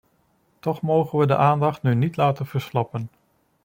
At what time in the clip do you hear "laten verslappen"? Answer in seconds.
2.17-3.09